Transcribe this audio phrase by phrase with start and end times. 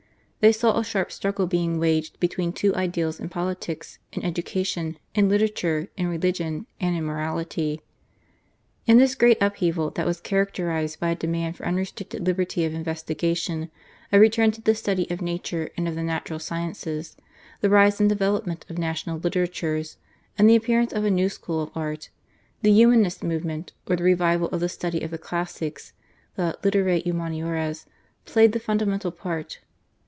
[0.41, 5.29] They saw a sharp struggle being waged between two ideals in politics, in education, in
[5.29, 7.81] literature, in religion, and in morality.
[8.87, 13.69] In this great upheaval that was characterised by a demand for unrestricted liberty of investigation,
[14.11, 17.15] a return to the study of nature and of the natural sciences,
[17.59, 19.97] the rise and development of national literatures,
[20.39, 22.09] and the appearance of a new school of art,
[22.63, 25.93] the Humanist movement or the revival of the study of the classics,
[26.35, 27.85] the /literae humaniores/,
[28.25, 29.59] played the fundamental part.